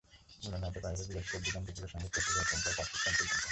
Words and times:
মিলনায়তনের 0.43 0.83
বাইরের 0.83 1.07
বিরাট 1.07 1.25
শব্দযন্ত্র 1.31 1.71
থেকে 1.75 1.89
সংগীত 1.93 2.11
পৌঁছে 2.15 2.35
যায় 2.35 2.47
শংকর 2.49 2.73
বাসস্ট্যান্ড 2.77 3.17
পর্যন্ত। 3.19 3.43